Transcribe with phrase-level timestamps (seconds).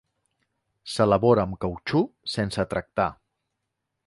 [0.93, 2.03] S'elabora amb cautxú
[2.37, 3.11] sense tractar.